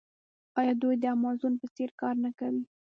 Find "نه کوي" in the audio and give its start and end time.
2.25-2.63